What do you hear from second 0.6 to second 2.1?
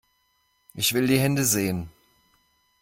Ich will die Hände sehen!